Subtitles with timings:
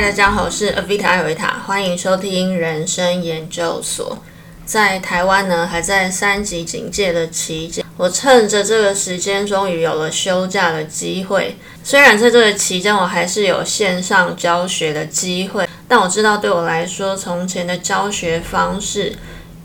[0.00, 4.16] 大家好，我是 Avita 艾维塔，欢迎收听人生研究所。
[4.64, 11.58] 在台湾呢，还在三级警戒的期间，我趁着这个时间，终于有了休假的机会。
[11.84, 19.12] 虽然在这个期间，我还是有线上教学的机会，但我知道对我来说，从前的教学方式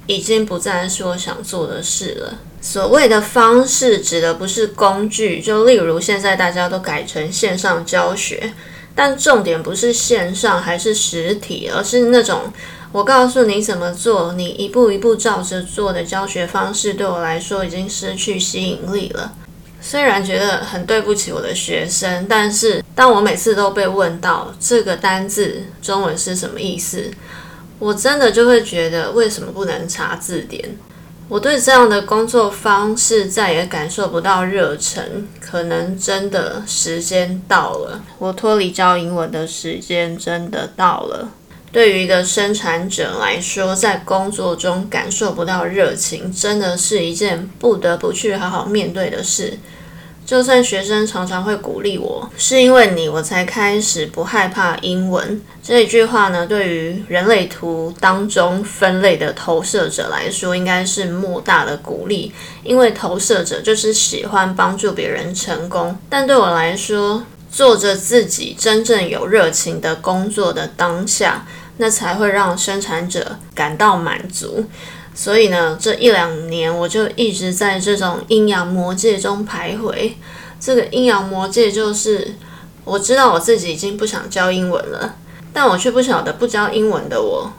[0.05, 2.39] 已经不再是我想做的事了。
[2.59, 8.51] 所谓的方式，指的不是工具，就例如现在大家都改成线上教学。
[8.95, 12.53] 但重点不是线上还是实体，而是那种
[12.93, 19.33] 我告诉你怎么做，你一步一步照着做的教学方式，对我来说已经失去吸引力了。
[19.81, 27.11] 虽然觉得很对不起我的学生，但是当我每次都被问到这个单字中文是什么意思，
[27.77, 30.77] 我真的就会觉得为什么不能查字典？
[31.27, 41.29] 我对这样的工作方式再也感受不到热忱，可能真的时间到了，我脱离教英文的时间真的到了。
[41.71, 49.57] 对于一个生产者来说，在工作中感受不到热情，真的是一件不得不去好好面对的事。
[50.25, 56.47] 就算学生常常会鼓励我，是因为你我才开始不害怕英文这一句话呢？
[56.47, 65.95] 对于人类图当中分类的投射者来说，应该是莫大的鼓励，因为投射者就是喜欢帮助别人成功。
[66.09, 71.45] 但对我来说，做着自己真正有热情的工作的当下，
[71.77, 74.65] 那才会让生产者感到满足。
[75.15, 80.11] 所以呢，这一两年我就一直在这种阴阳魔界中徘徊。
[80.59, 82.35] 这个阴阳魔界就是，
[82.83, 85.15] 我知道我自己已经不想教英文了，
[85.53, 87.53] 但我却不晓得不教英文的我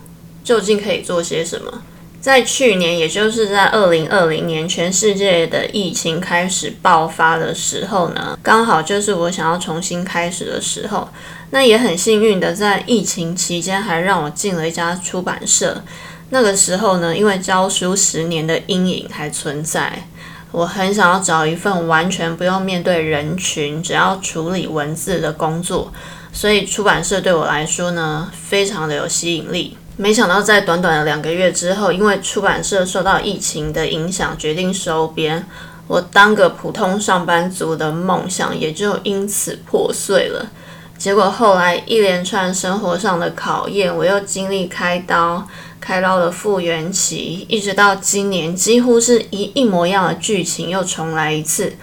[0.44, 1.82] 究竟可以做些什么。
[2.20, 11.08] 在去年，也就是在二零二零年，全世界的疫情开始爆发的时候呢，刚好就是我想要重新开始的时候。
[11.50, 15.84] 那也很幸运的，在疫情期间还让我进了一家出版社。
[16.30, 20.08] 那个时候呢，因为教书十年的阴影还存在，
[20.50, 25.92] 我很想要找一份完全不用面对人群，只要处理文字的工作，
[26.32, 29.76] 所以出版社对我来说呢，非常的有吸引力。
[29.96, 35.46] 没想到在短短的两个月之后，因为出版社受到疫情的影响，决定收编，
[35.86, 40.50] 我当个普通上班族的梦想也就因此破碎了。
[40.98, 45.46] 结果后来一连串生活上的考验，我又经历开刀。
[45.86, 51.74] 开刀的复原期，一直到今年，几乎是一一模一样的剧情又重来一次。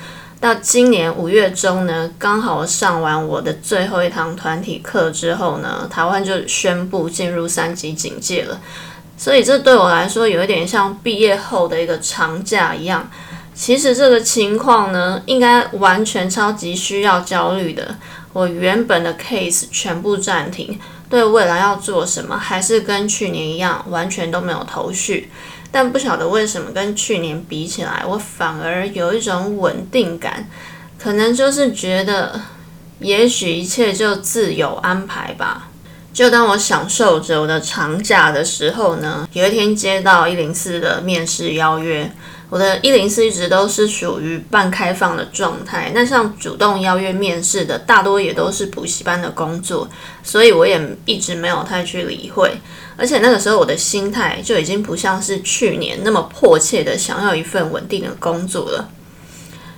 [0.41, 8.59] 到今年五月中呢，刚好上完我的最后一堂团体课之后呢，台湾就宣布进入三级警戒了。
[9.17, 13.09] 所以这对我来说有一点像毕业后的一个长假一样。
[13.55, 17.95] 其实这个情况呢，应该完全超级需要焦虑的。
[18.33, 20.77] 我原本的 case 全部暂停。
[21.13, 25.29] 对未来要做什么，还是跟去年一样，完全都没有头绪。
[25.71, 30.49] 但不晓得为什么，跟去年比起来，我反而有一种稳定感。
[30.97, 32.41] 可能就是觉得，
[32.97, 35.67] 也许一切就自有安排吧。
[36.11, 42.11] 就当我享受着我的长假的时候呢，有一天接到一零四的面试邀约。
[42.53, 49.89] 我的一零四一直都是属于半开放的状态，那像主动邀约面试的，大多也都是补习班的工作，
[50.21, 52.55] 所以我也一直没有太去理会。
[52.95, 58.87] 而且那个时候我的心态就已经不像是去年那么迫切的想要一份稳定的工作了。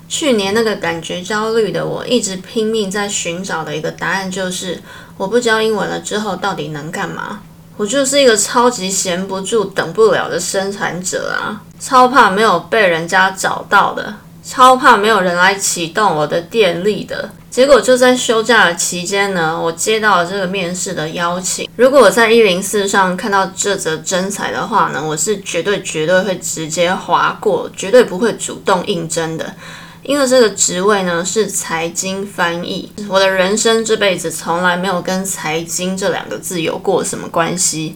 [0.09, 4.81] 去年那个感觉焦虑的我，一直拼命在寻找的一个答案就是：
[5.16, 7.40] 我不教英文了之后，到底能干嘛？
[7.78, 11.64] 我就是一个超级闲不住、等不了的生产者啊！
[11.85, 17.29] 超怕没有被人家找到的，超怕没有人来启动我的电力的。
[17.51, 21.69] 结果就在休假的期间呢，我接到了这个面试的邀请。
[21.75, 29.53] 如果我在一零四上看到这则真彩的话呢，我是绝对绝对会直接划过，绝对不会主动应征的。
[30.02, 37.96] 因为这个职位呢是财经翻译，我的人生这辈子从来没有跟财经这两个字有过什么关系。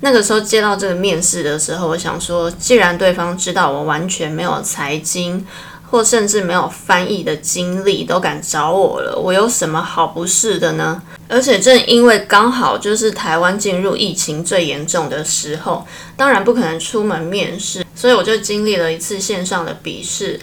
[0.00, 5.46] 那个时候接到这个面试的时候，我想说，既然对方知道我完全没有财经，
[5.90, 11.02] 或甚至没有翻译的经历，都敢找我了，我有什么好不是的呢？
[11.28, 15.86] 而且正因为刚好就是台湾进入疫情最严重的时候，
[16.16, 20.40] 当然不可能出门面试，所以我就经历了一次线上的笔试。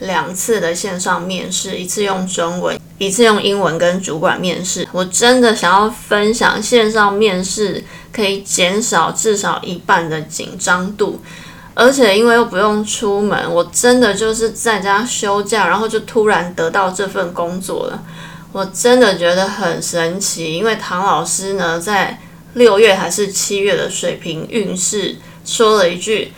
[0.00, 4.86] 两次的线上面试，一次用中文，一次用英文跟主管面试。
[4.92, 7.82] 我真的想要分享线上面试
[8.16, 11.20] 可以减少至少一半的紧张度，
[11.74, 18.02] 而且因为又不用出门，我真的就是在家休假，然后就突然得到这份工作了。
[18.52, 22.18] 我真的觉得很神奇，因为唐老师呢，在
[22.54, 26.32] 六月还是七月的水平运势说了一句。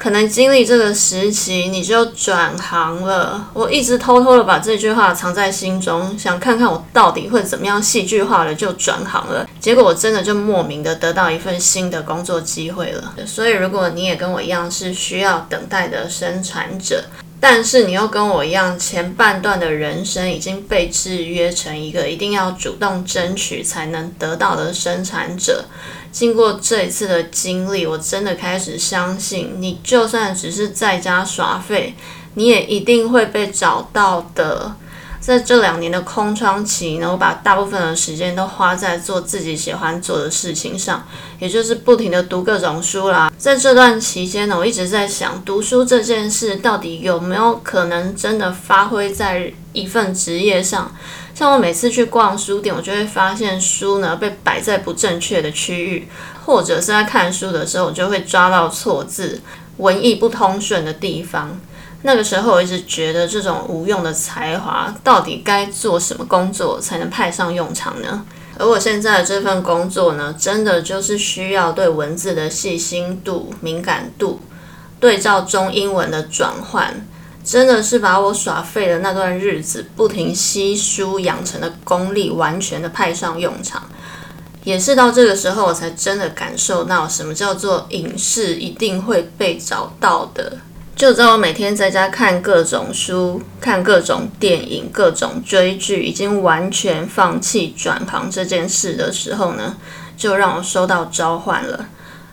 [0.00, 3.50] 可能经历这个时期，你就转行了。
[3.52, 9.46] 我一直偷偷的把这句话藏在心中，想看看我到底会怎么样戏剧化的就转行了。
[9.60, 13.12] 结果我真的就莫名的得到一份新的工作机会了。
[13.26, 17.04] 所以如果你也跟我一样是需要等待的生产者，
[17.38, 25.66] 但是你又跟我一样，前半段的人生已经被制约成一个一定要主动争取才能得到的生产者。
[26.12, 31.94] 经过这一次的经历，我真的开始相信，你就算只是在家耍废，
[32.34, 34.74] 你也一定会被找到的。
[35.20, 41.06] 在这两年的空窗期呢，我把大部分的时间都花在做自己喜欢做的事情上，
[41.38, 43.30] 也就是不停的读各种书啦。
[43.36, 50.90] 在这段期间呢，我一直在想，读书这件事到底有没有可能真的发挥在一份职业上？
[51.34, 56.08] 像我每次去逛书店，我就会发现书呢被摆在不正确的区域，
[56.44, 59.40] 或者是在看书的时候，我就会抓到错字、
[59.78, 61.58] 文艺不通顺的地方。
[62.02, 68.24] 那个时候，我一直觉得这种无用的才华，到底该做什么工作才能派上用场呢？
[68.58, 74.40] 而我现在的这份工作呢，真的就是需要对文字的细心度、敏感度，
[74.98, 77.06] 对照中英文的转换，
[77.42, 83.88] 真的是把我耍废的那段日子，不停吸书养成的功力，完全的派上用场。
[84.62, 90.58] 也是到这个时候，我才真的感受到什么叫做影视一定会被找到的。
[90.94, 99.78] 就在我每天在家看各种书、看各种电影、各种追剧，已经完全放弃转行这件事的时候呢，
[100.14, 101.86] 就让我收到召唤了。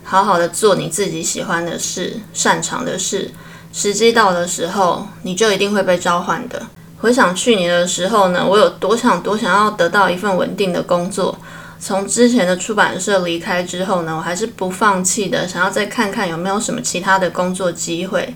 [0.03, 3.31] 好好的做你自己喜欢的事、擅长的事，
[3.77, 6.59] 时机到的时候，你就一定会被召唤的。
[6.97, 11.37] 回想去年的时候呢，我有多想多想要得到一份稳定的工作。
[11.79, 18.33] 从之前的出版社离开之后呢，我还是不放弃的，想要再看看有没有什么其他的工作机会。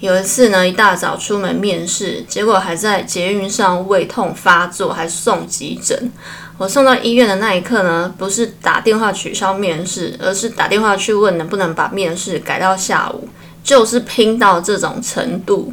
[0.00, 6.12] 有一次呢，一大早出门面试，结果还在捷运上胃痛发作，还送急诊。
[6.58, 13.26] 我送到医院的那一刻呢，不是打电话取消面试，而是打电话去问能不能把面试改到下午，
[13.68, 15.70] 就是拼到这种程度。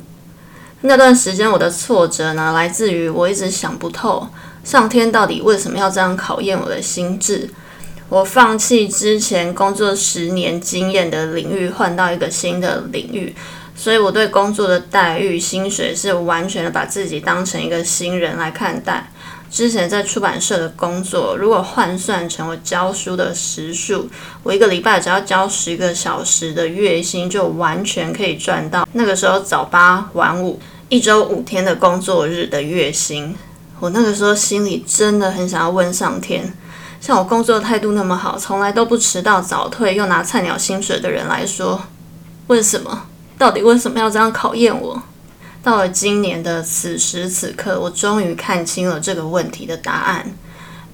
[0.81, 4.27] 那段时间我的挫折呢，来自于我一直想不透。
[4.65, 7.49] 上天到底为什么要这样考验我的心智？
[8.09, 13.33] 我放弃之前工作十年经验的领域，换到一个新的领域，
[13.73, 19.09] 所以我对工作的待遇、薪水是完全的把自己当成一个新人来看待。
[19.55, 24.09] 之前在出版社的工作，如果换算成我教书的时数，
[24.43, 30.59] 我一个礼拜只要教十个小时的月薪，就完全可以赚到那个时候早八晚五、
[30.89, 33.33] 一周五天的工作日的月薪。
[33.79, 36.53] 我那个时候心里真的很想要问上天，
[36.99, 41.81] 像我工作态度那么好，从来都不迟到早退，又拿菜鸟薪水的人来说，
[42.47, 43.03] 为什么？
[43.37, 45.01] 到底为什么要这样考验我？
[45.65, 50.31] 到了今年的此时此刻，我终于看清了这个问题的答案，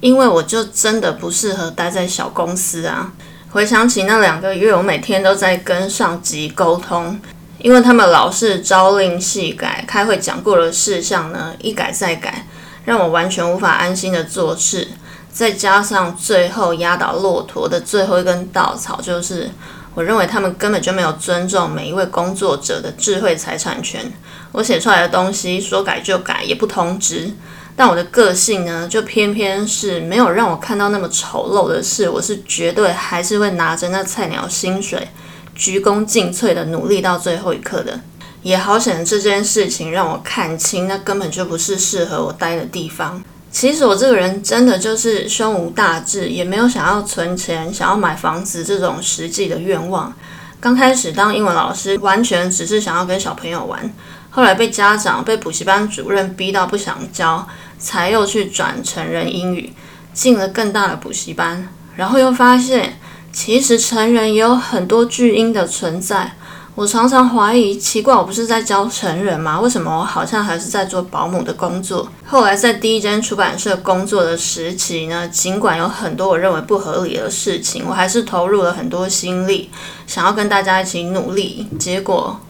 [0.00, 3.12] 因为我就真的不适合待在小公司啊！
[3.50, 7.20] 回想起那两个月，我每天都在跟上级沟通，
[7.58, 12.46] 因为他们老是朝令夕改，开会讲过的事项呢，一改再改。
[12.86, 14.88] 让我完全无法安心的做事，
[15.30, 19.50] 再加上最后压倒骆驼的最后一根稻草，就是
[19.94, 24.10] 我认为他们根本就没有尊重每一位工作者的智慧财产权。
[24.52, 27.30] 我写出来的东西说改就改，也不通知。
[27.74, 35.08] 但我的个性呢，就偏偏是没有让我看到那么丑陋的事，我是绝对还是会拿着那菜鸟薪水，
[35.54, 37.98] 鞠躬尽瘁的努力到最后一刻的。
[38.42, 43.22] 也好险，这件事情让我看清，那根本就不是适合我待的地方。
[43.50, 50.12] 其实我这个人真的就是胸无大志，也没有想要存钱、想要买房子这种实际的愿望。
[50.60, 53.90] 刚开始当英文老师，完全只是想要跟小朋友玩。
[54.34, 57.46] 后来被家长、被补习班主任逼到不想教，
[57.78, 59.72] 才又去转成人英语，
[60.14, 61.68] 进了更大的补习班。
[61.96, 62.98] 然后又发现，
[63.30, 66.32] 其实成人也有很多巨婴的存在。
[66.74, 69.60] 我常常怀疑，奇怪，我不是在教成人吗？
[69.60, 72.08] 为什么我好像还是在做保姆的工作？
[72.24, 79.68] 后来在第一间出版社工作的时期呢，尽管有很多我认为不合理的事情，我还是投入了很多心力，
[80.06, 81.68] 想要跟大家一起努力。
[81.78, 82.40] 结果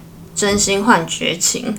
[0.43, 1.79] 真心换绝情。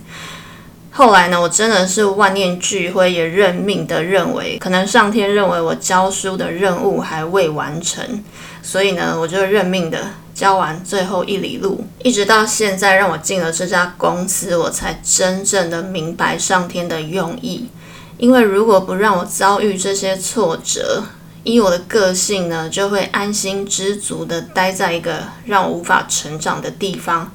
[0.91, 8.24] 后来呢，我真的是万念俱灰，也认命的认为，可能上天认为我教书的任务还未完成，
[8.62, 10.00] 所以呢，我就认命的。
[10.34, 17.70] 教完最后一里路，一直到现在让我进了这家公司，我才真正的明白上天的用意。
[18.17, 21.03] 因为如果不让我遭遇这些挫折，
[21.43, 27.32] 以我的个性呢，就会安心知足的待在一个让我无法成长的地方。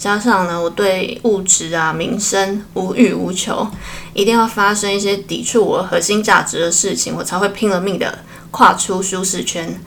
[0.00, 3.68] 加上呢，我对物质啊、名声无欲无求，
[4.14, 9.78] 一定要发生一些抵触我核心价值的事情，我才会拼了命的跨出舒适圈，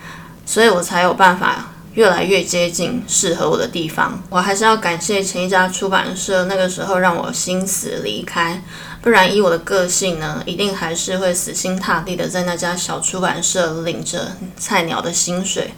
[0.46, 4.22] 所以我才有办法越来越接近适合我的地方。
[4.30, 8.62] 我还是要感谢前一家出版社，那个时候让我心死离开，
[9.02, 15.74] 不然以我的个性呢，一定还是会死心塌地的在那家小出版社领着 菜鸟的薪水。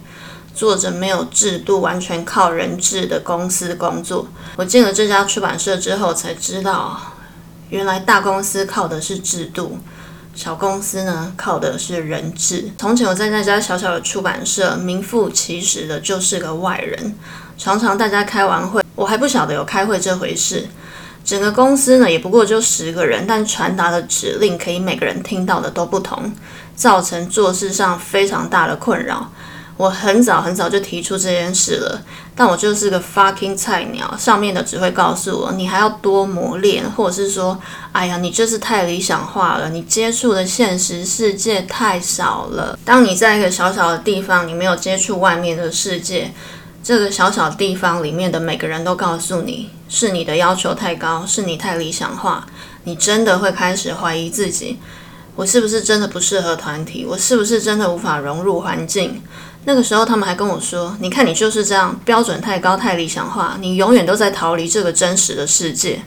[0.56, 4.26] 做着没有制度、完全靠人治的公司工作。
[4.56, 6.98] 我进了这家出版社之后，才知道，
[7.68, 9.78] 原来大公司靠的是制度，
[10.34, 12.70] 小公司呢靠的是人治。
[12.78, 17.14] 从前我在那家小小的出版社，名副其实的就是个外人。
[17.58, 20.66] 常常大家开完会，我还不晓得有开会这回事。
[21.22, 26.32] 整个公司呢也不过就十个人，但传达的指令可以每个人听到的都不同，
[26.74, 29.30] 造成做事上非常大的困扰。
[29.76, 32.00] 我很早很早就提出这件事了，
[32.34, 37.60] 但我就是个 fucking 菜鸟，上面的只会告诉我你还要多磨练，或者是说，
[37.92, 42.78] 哎呀，你就是太理想化了，你接触的现实世界太少了。
[42.84, 46.32] 当你在一个小小的地方，你没有接触外面的世界，
[46.82, 52.46] 这个小小地方里面的每个人都告诉你是你的要求太高，是你太理想化，
[52.84, 54.78] 你真的会开始怀疑自己，
[55.36, 59.22] 我是不是真的不适合团体，我是不是真的无法融入环境。
[59.66, 66.00] 那个时候，他们还跟我说：“你看，你就是这样，标准太高，太理想化，你永远都在逃离这个真实的世界。”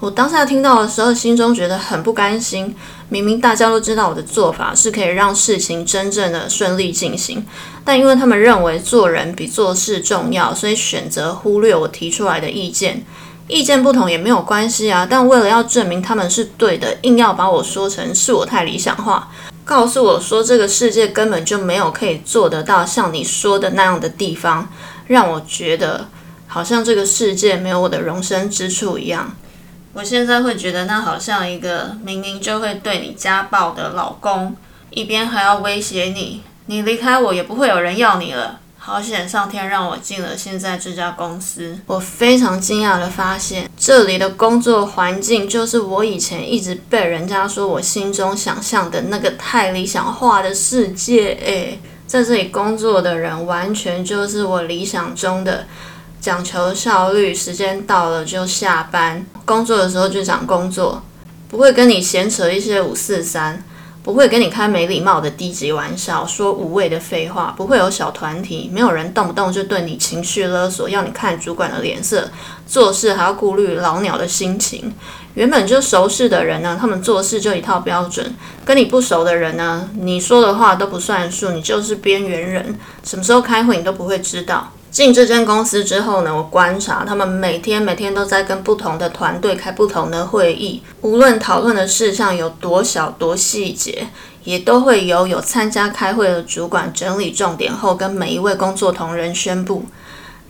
[0.00, 2.74] 我当下听到的时候，心中觉得很不甘心。
[3.08, 7.46] 明明大家都知道我的做法是可以让事情真正的顺利进行，
[7.84, 13.04] 但因为他们认为做人比做事重要，所以选择忽略我提出来的意见。
[13.48, 19.30] 意见不同也没有关系啊，但为了要证明他们是对的，硬要把我说成是我太理想化。
[19.64, 24.68] 告诉我说，这个世界根本就没有可以做得到像你说的那样的地方，
[25.06, 26.08] 让我觉得
[26.48, 29.34] 好像这个世界没有我的容身之处一样。
[29.92, 34.56] 我现在会觉得，那好像一个明明就会对你家暴的老公，
[34.90, 38.58] 一边还要威胁你，你离开我也不会有人要你了。
[38.84, 39.28] 好险！
[39.28, 41.78] 上天让我进了现在这家公司。
[41.86, 51.38] 我非常惊讶的发现，这里的工作环境就是我以前一直被人家说我心中想象的那个太理想化的世界。
[51.44, 55.64] 诶，在这里工作的人完全就是我理想中的，
[56.20, 61.00] 讲求效率，时间到了就下班，工作的时候就讲工作，
[61.48, 63.62] 不会跟你闲扯一些五四三。
[64.02, 67.54] 不会跟你开没礼貌的低级玩笑，说无谓的废话。
[67.56, 72.28] 不会有小团体，没有人动不动就对你情绪勒索，要你看主管的脸色，
[72.66, 74.92] 做事还要顾虑老鸟的心情。
[75.34, 78.26] 原本就熟识的人呢，他们做事就一套标准；
[78.64, 82.78] 跟你不熟的人呢，你说的话都不算数，你就是边缘人。
[83.04, 84.72] 什么时候开会你都不会知道。
[84.92, 94.08] 进这间公司之后呢，我观察他们每天每天都在跟不同的团队开不同的会议，无论讨论的事项有多小多细节，
[94.44, 99.86] 也都会由有参加开会的主管整理重点后，跟每一位工作同仁宣布。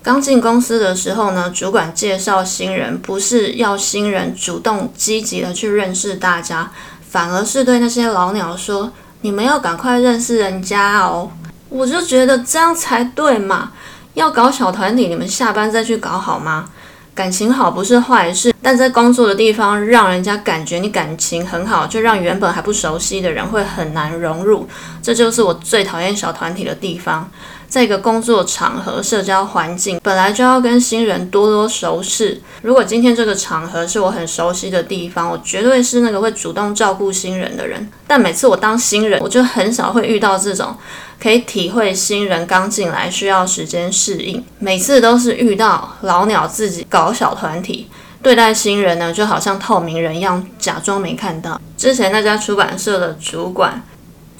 [0.03, 6.73] 刚进公司的时候呢，主管介绍新人，不是要新人主动积极的去认识大家，
[7.09, 8.91] 反而是对那些老鸟说
[9.23, 11.31] ：“你们要赶快认识人家哦。”
[11.71, 13.71] 我就觉得这样才对嘛。
[14.15, 16.69] 要搞小团体，你们下班再去搞好吗？
[17.15, 24.67] 感情好不是坏事，但在工作的地方让人家感觉你感情很好，就让原本还不熟悉的人会很难融入。
[25.03, 27.31] 这就是我最讨厌小团体的地方。
[27.73, 32.39] 在一个工作场合、社交环境，本来就要跟新人多多熟识。
[32.61, 37.89] 如果今天这个场合是我很熟悉的地方，我绝对是那个会主动照顾新人的人。
[38.07, 40.77] 但每次我当新人，我就很少会遇到这种
[41.19, 44.45] 可以体会新人刚进来需要时间适应。
[44.59, 47.89] 每次都是遇到老鸟自己搞小团体，
[48.23, 51.59] 对待新人呢，就好像透明人一样，假装没看到。
[51.79, 53.83] 之前那家出版社的主管。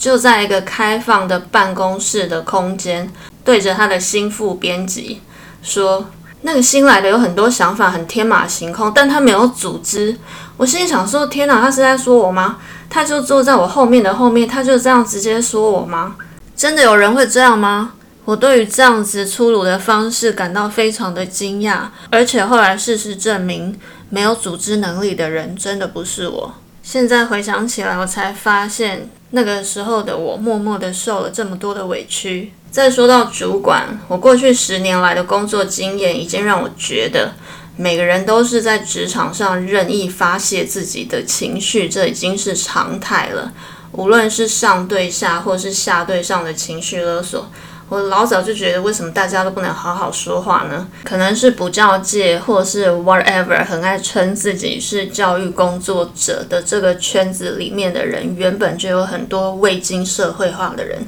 [0.03, 3.09] 就在一个开放的办公室的空间，
[3.45, 5.21] 对着他的新副编辑
[5.63, 6.11] 说
[6.43, 10.19] ：“那个新来的有很多想法，很天马行空，但他没有组织。”
[10.59, 12.59] 我心里想说：“天哪，他是在说我吗？
[12.91, 16.17] 他就坐在我后面的后面，他就这样直接说我吗？
[16.57, 17.93] 真的有人会这样吗？”
[18.27, 23.79] 我对于这样子粗鲁的方式感到非常的惊讶，而且后来事实证明，
[24.09, 26.55] 没有组织能力的人真的不是我。
[26.83, 29.09] 现在回想起来，我才发现。
[29.35, 32.53] 那个时候的我，默默的受了这么多的委屈。
[32.71, 37.33] 再说到主管，我过去十年来的工作经验，已经让我觉得，
[37.79, 43.51] 每个人都是在职场上任意发泄自己的情绪，这已经是常态了。
[43.93, 47.51] 无论是上对下，或是下对上的情绪勒索。
[47.93, 50.89] 我老早就觉得，为什么大家都不能好好说话呢？
[51.05, 61.07] 可能是补教界，或是 whatever，很爱称自己是教育工作者的这个圈子里面的人，原本就有很多未经社会化的人。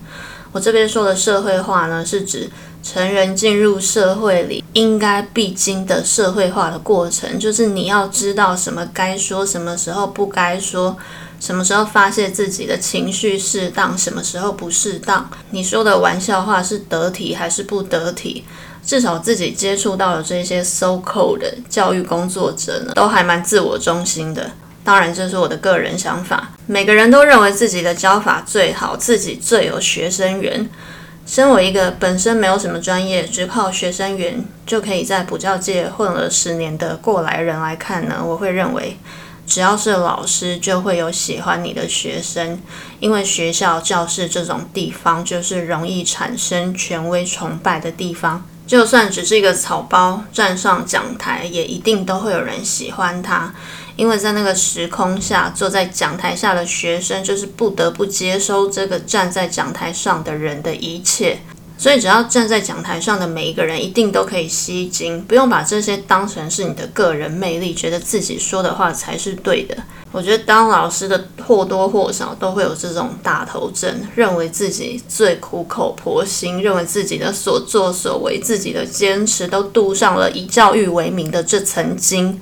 [0.53, 2.51] 我这边说的社会化呢，是指
[2.83, 10.95] 成人进入社会里应该必经的社会化的过程，就是你要知道什么该说，什么时候不该说。
[11.45, 15.29] 什么时候发泄自己的情绪适当，什么时候不适当？
[15.51, 18.47] 你说的玩笑话是得体还是不得体？
[18.83, 24.53] 至少自己接触到的这些 so called 的教育工作者呢，都还蛮自我中心的。
[24.83, 26.53] 当然，这是我的个人想法。
[26.67, 30.67] 每个人都认为自己的教法最好，自己最有学生缘。
[31.27, 38.97] 身为一个本身没有什么专业，只靠学生缘就可以在补教界混了十年的过来人来看呢，我会认为。
[39.47, 42.61] 只要是老师，就会有喜欢你的学生，
[43.01, 48.45] 因为学校、教室这种地方就是容易产生权威崇拜的地方。
[48.67, 53.55] 就算只是一个草包站上讲台，也一定都会有人喜欢他，
[53.95, 61.41] 因为在那个时空下，坐在讲台下的学生就是不得不接收这个站在讲台上的人的一切。
[61.85, 65.23] 所以，只要站在讲台上的每一个人，一定都可以吸睛。
[65.25, 69.77] 不用把这些当成是你的个人魅力，觉得自己说的话才是对的。
[70.11, 82.41] 我觉得当老师的或多或少都会有这种大头症，认为自己最苦口婆心，认为自己的所作所为、自己的坚持都镀上了以教育为名的这层金。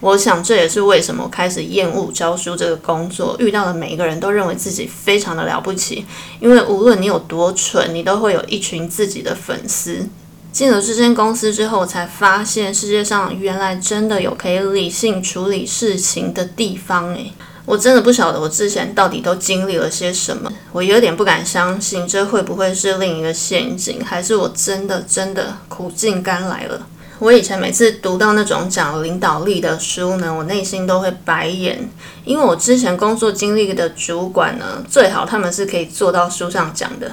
[0.00, 3.36] 我想这也是为什么开始厌恶教书这个工作。
[3.38, 6.06] 遇到的每一个人都认为自己非常的了不起，
[6.40, 10.08] 因为无论你有多蠢，你都会有一群自己的粉丝。
[10.50, 17.12] 进了这间公司之后，才发现世界上原来真的有可以理性处理事情的地方。
[17.14, 17.32] 诶，
[17.66, 20.50] 我真的不晓得我之前到底都经历了些什么。
[20.72, 24.04] 我有点不敢相信，这会不会是另一个陷阱？
[24.04, 26.84] 还是我真的真的苦尽甘来了？
[27.20, 31.86] 我以前每次读到那种讲领导力的书呢，我内心都会白眼，
[32.24, 37.12] 因为我之前工作经历的主管呢，最好他们是可以做到书上讲的。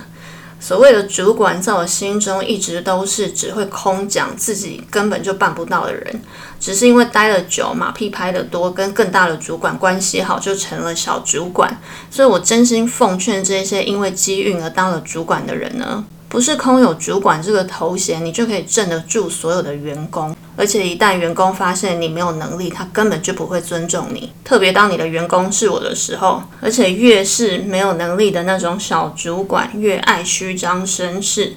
[0.61, 6.21] 所谓的主管，在我心中一直都是只会空讲，自己根本就办不到的人。
[6.57, 11.79] 只是因为待了久，马屁拍得多，跟更大的主管关系好，就成了小主管。
[12.09, 16.05] 所以我真心奉劝这些因为机运而当了主管的人呢。
[16.29, 20.35] 不是空有主管这个头衔，你就可以镇得住所有的员工。
[20.55, 24.33] 而且一旦员工发现你没有能力，他根本就不会尊重你。
[24.43, 31.53] 特别当你的员工是我的时候，而且越是没有能力的那种小主管，越爱虚张声势。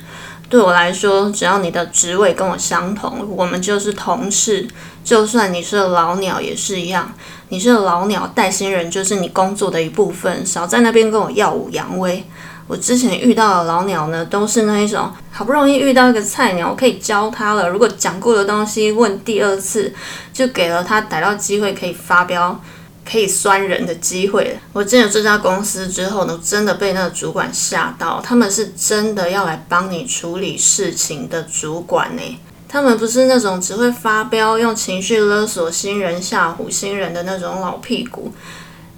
[0.50, 4.68] 对我来说，只要你的职位跟我相同，我们就是同事。
[5.02, 7.12] 就算你是老鸟也是一样，
[7.48, 12.22] 你是老鸟带新人就是你工作的一部分，少在那边跟我耀武扬威。
[12.70, 17.68] 我之前遇到的老鸟呢，都是那一种好不容易遇到一个菜鸟，我可以教他了。
[17.68, 19.92] 如果讲过的东西问第二次，
[20.32, 22.60] 就给了他逮到机会可以发飙、
[23.04, 24.56] 可以酸人的机会。
[24.72, 28.20] 我进了这家公司之后呢，真的被那个主管吓到。
[28.22, 32.22] 他们是真的要来帮你处理事情的主管呢，
[32.68, 38.32] 他们不是那种只会发飙、用情绪勒索新人、吓唬新人的那种老屁股。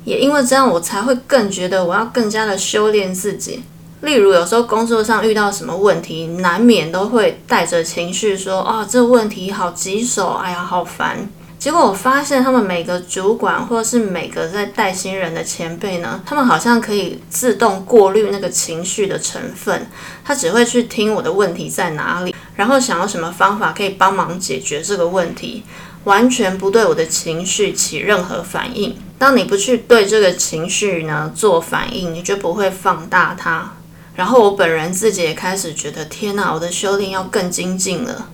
[0.05, 3.63] 也因为这样，我才会更觉得我要更加的修炼自己。
[4.01, 19.87] 例如，有时候工作上遇到什么问题，难免都会带着情绪说：“啊，这问题好棘手，哎呀，好烦。”结果我发现，他们每个主管或者是每个在带新人的前辈呢，他们好像可以自动过滤那个情绪的成分。
[20.25, 25.63] 他只会去听我的问题在哪里，然后想要什么方法可以帮忙解决这个问题。
[26.03, 28.97] 完全不对我的情绪起任何反应。
[29.23, 33.71] 当你不去对这个情绪呢做反应，你就不会放大它。
[34.17, 38.29] 然后我本人自己也开始觉得，天哪，我的修炼要更精进了，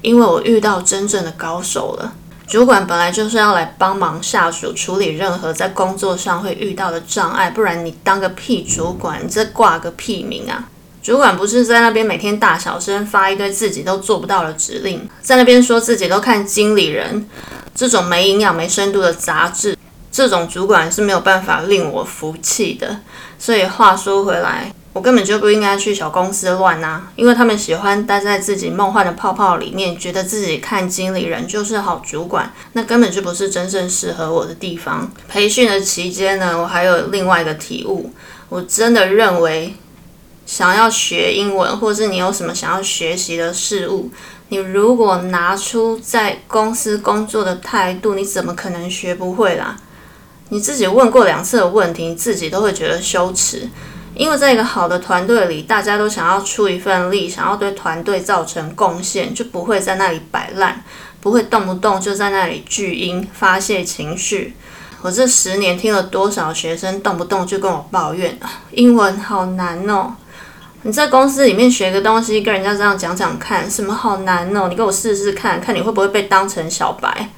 [0.00, 2.14] 因为我遇到真正的高手了。
[2.48, 10.68] 主管本来就是要来帮忙下属处理任何在工作上会遇到的障碍，不然你当个屁主管，你这挂个屁名啊！
[11.00, 17.28] 主管不是在那边每天大小声发一堆自己都做不到的指令，在那边说自己都看经理人
[17.72, 19.78] 这种没营养、没深度的杂志，
[20.12, 23.00] 这种主管是没有办法令我服气的。
[23.38, 35.10] 所以话说回来，我根本就不应该去小公司乱啊，因为他们喜欢待在自己梦幻的泡泡里面，觉得自己看经理人就是好主管，那根本就不是真正适合我的地方。
[35.28, 38.12] 培训的期间呢，我还有另外一个体悟，
[38.50, 39.74] 我真的认为。
[40.44, 44.10] 想要学英文，或是你有什么想要学习的事物，
[44.48, 49.76] 你如果拿出在公司工作的态度，你怎么可能学不会啦？
[50.52, 53.66] 你自己问过两次的问题，你自己都会觉得羞耻。
[54.14, 60.84] 因为在一个好的团队里，大家都想要出一份力，想要对团队造成贡献，就不会在那里摆烂，
[61.22, 64.54] 不会动不动就在那里巨婴发泄情绪。
[65.00, 70.12] 我这十年听了多少学生动不动就跟我抱怨啊，英文好难哦！
[70.82, 74.66] 你在公司里面学个东西，跟人家这样讲讲看，什么好难哦？
[74.68, 77.30] 你给我试试看看，你会不会被当成小白？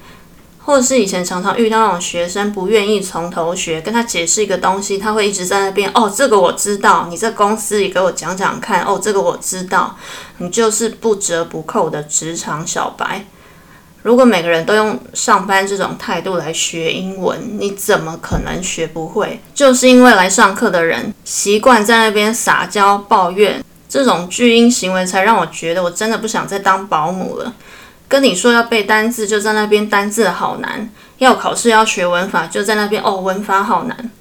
[0.65, 9.95] 或者是以前常常遇到那种学生不愿意从头学，跟他解释一个东西，他会一直在那边哦，这个我知道，你在公司里给我讲讲看哦，这个我知道，
[10.39, 13.25] 你就是不折不扣的职场小白。
[14.01, 19.39] 如果每个人都用上班这种态度来学英文，你怎么可能学不会？
[19.53, 27.53] 就是因为来上课的人习惯在那边撒娇抱怨，这种巨婴行为才让我觉得我真的不想再当保姆了。
[28.07, 30.87] 跟你说要背单字，就在那边单字好难；
[31.17, 34.11] 要考试要学文法，就在那边哦文法好难。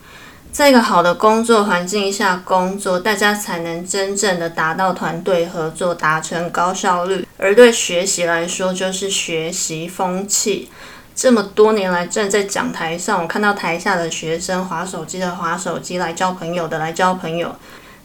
[0.51, 7.27] 在一个好的工作环境下工作，大家才能真正的达到团队合作，达成高效率。
[7.37, 10.71] 而对学习来说，就是学习风气。
[11.15, 17.55] 这么多年来，站在讲台上，我看到台下的学生划手机的划手机，来交朋友的来交朋友。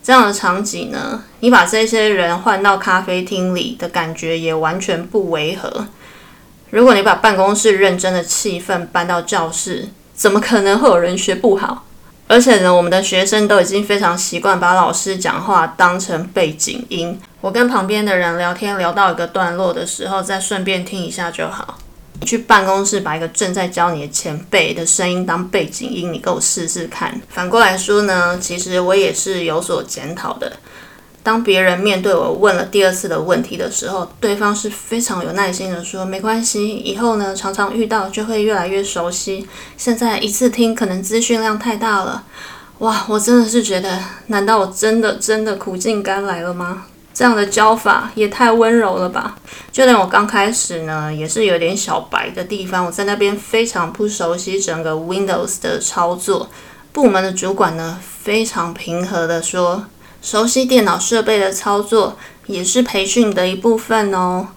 [0.01, 5.88] 这样的场景呢，你把这些人换到咖啡厅里的感觉也完全不违和。
[6.71, 11.85] 如果你把办公室认真的气氛搬到教室，怎么可能会有人学不好？
[12.27, 17.19] 而且呢，我们的学生都已经非常习惯把老师讲话当成背景音。
[17.41, 21.79] 我跟旁边的人聊天聊到一个段落的时候，再顺便听一下就好。
[22.25, 27.19] 去办公室把一个正在教你的前辈的声音当背景音，你给我试试看。
[27.29, 30.51] 反过来说呢，其实我也是有所检讨的。
[31.21, 39.47] 当别人面对我问了第二次的问题的时候，对方是非常有耐心的说：“没关系，以后呢常常遇到就会越来越熟悉。
[39.77, 42.23] 现在一次听可能资讯量太大了。”
[42.79, 46.86] 哇，我真的是觉得，难道我真的真的苦尽甘来了吗？
[47.13, 49.35] 这样的教法也太温柔了吧！
[49.71, 56.49] 就连我刚开始呢，也是有点小白的地方，我在那边非常不熟悉整个 Windows 的操作。
[56.91, 59.85] 部门的主管呢，非常平和的说
[60.21, 62.17] ：“熟悉电脑设备的操作
[62.47, 64.47] 也是培训的一部分哦。”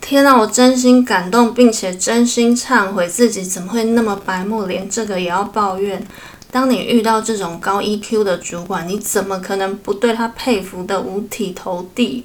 [0.00, 6.06] 天呐，我真心感动，并且真心忏悔自己怎么会那么白目，连这个也要抱怨。
[6.50, 12.24] 当你遇到这种高 EQ 的主管，你怎么可能不对他佩服的五体投地？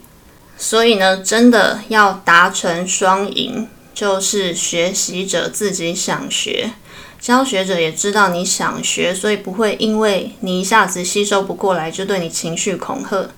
[0.57, 6.71] 所以呢，真的要达成双赢，就是学习者自己想学，
[7.19, 13.29] 教学者也知道你想学，所以不会因为你一下子吸收不过来就对你情绪恐吓。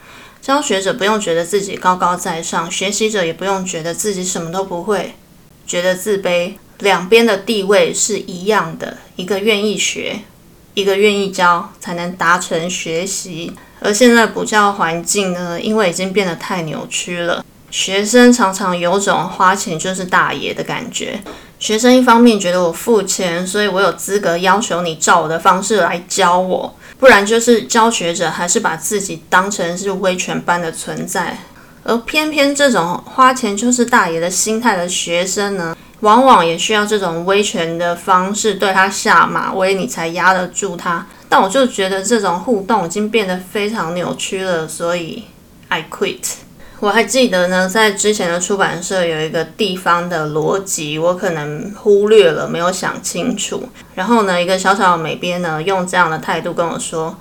[0.42, 5.16] 教学者不用觉得自己高高在上，学习者也不用觉得自己什么都不会，
[5.66, 6.54] 觉得自卑。
[6.80, 10.20] 两边的地位是一样的，一个愿意学。
[10.78, 13.52] 一个愿意教，才能达成学习。
[13.80, 21.20] 而现在补教环境呢，因为已经变得太扭曲了，学生常常有种花钱就是大爷的感觉。
[21.58, 31.40] 学生一方面觉得我付钱，所以我有资格要求你照我的方式来教我，不然就是教学者还是把自己当成是威权般的存在。
[31.84, 35.76] 而偏偏这种花钱就是大爷的心态的学生呢？
[36.02, 41.08] 往往也需要这种威权的方式对他下马威，你才压得住他。
[41.28, 45.24] 但我就觉得这种互动已经变得非常扭曲了，所以
[45.70, 46.36] I quit。
[46.80, 53.68] 我还记得呢，在之前的出版社有一个地方的逻辑，我可能忽略了，没有想清楚。
[53.96, 57.18] 然后呢，一个小小的美编呢，用这样的态度跟我说：“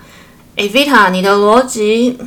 [0.56, 2.18] 诶 v i t a 你的逻辑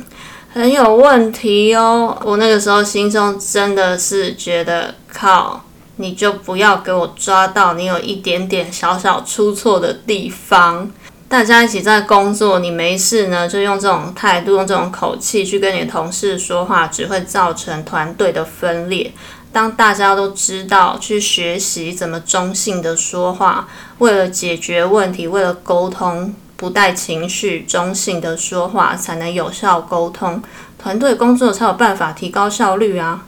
[0.52, 5.62] 很有问题哦。”我那个时候心中真的是觉得靠。
[6.00, 10.90] 你就不要给我抓到你有一点点小小出错的地方。
[11.28, 19.12] 大家一起在工作，你没事呢，就用这种态度、用这种口气去跟你同事说话，只会造成团队的分裂。
[19.52, 30.42] 当大家都知道去学习怎么中性的说话，为了解决问题，为了沟通，不带情绪、中性的说话，才能有效沟通，
[30.78, 33.26] 团队工作才有办法提高效率啊。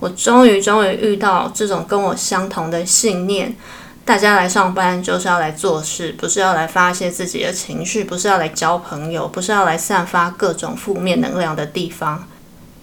[0.00, 3.54] 我终于终于遇到这种跟我相同的信念。
[4.04, 12.26] 大家来上班就是要来做事，不是要来发泄自己的情绪，不是要来交朋友，不是要来散发各种负面能量的地方。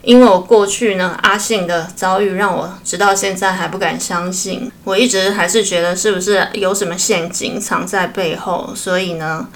[0.04, 4.72] 因为我过去呢，阿信的遭遇让我直到现在还不敢相信。
[4.86, 9.50] 我一直还是觉得是不是有什么陷阱藏在背后，所以呢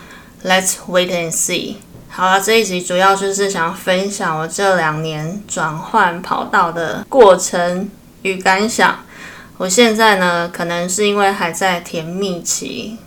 [0.43, 1.75] ，Let's wait and see。
[2.13, 7.89] 好了，这一集主要就是想分享我这两年转换跑道的过程
[8.23, 8.99] 与感想。
[9.57, 12.97] 我现在呢，可能是因为还在甜蜜期，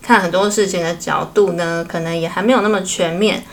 [0.00, 3.44] 看很多事情的角度呢，可能也还没有那么全面，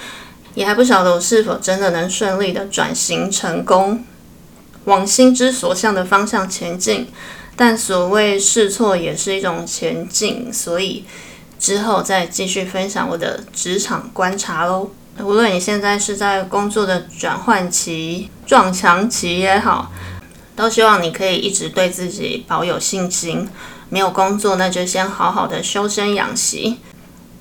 [0.53, 4.05] 也还不晓得我是否真的能顺利的转型成功，
[4.85, 7.09] 往心之所向的方向前进。
[7.57, 11.03] 但所谓试错也是一种前进，所以
[11.63, 14.91] 之后再继续分享我的职场观察喽。
[15.19, 19.89] 无论你现在是在工作的转换期、撞墙期也好，
[20.57, 23.47] 都希望你可以一直对自己保有信心。
[23.87, 26.79] 没有工作，那就先好好的修身养息，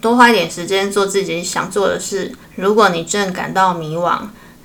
[0.01, 2.33] 多花一点时间做自己想做的事。
[2.55, 4.21] 如果你正感到迷惘，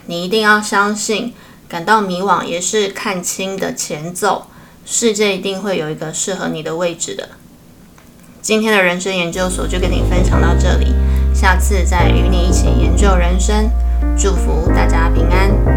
[0.06, 1.34] 你一定要相信，
[1.68, 4.46] 感到迷惘也是看清的前奏。
[4.86, 7.30] 世界一定会有一个适合你的位置的。
[8.48, 10.96] 今天的人生研究所就跟你分享到这里，
[11.34, 13.70] 下次再与你一起研究人生，
[14.18, 15.77] 祝福大家平安。